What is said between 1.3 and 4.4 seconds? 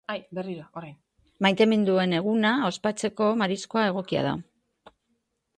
Maiteminduen eguna ospatzeko mariskoa egokia da.